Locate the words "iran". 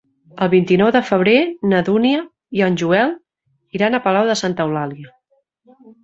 3.81-3.97